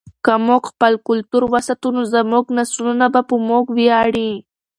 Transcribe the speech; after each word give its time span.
که 0.25 0.33
موږ 0.45 0.61
خپل 0.71 0.93
کلتور 1.07 1.43
وساتو 1.53 1.87
نو 1.95 2.01
زموږ 2.13 2.45
نسلونه 2.57 3.05
به 3.13 3.21
په 3.29 3.35
موږ 3.47 3.65
ویاړي. 3.77 4.31